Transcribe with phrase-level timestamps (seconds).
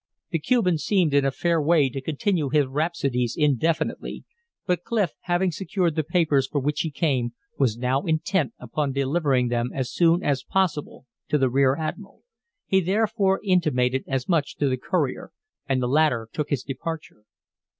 [0.31, 4.23] The Cuban seemed in a fair way to continue his rhapsodies indefinitely,
[4.65, 9.49] but Clif, having secured the papers for which he came, was now intent upon delivering
[9.49, 12.23] them as soon as possible to the rear admiral.
[12.65, 15.33] He therefore intimated as much to the courier,
[15.69, 17.25] and the latter took his departure.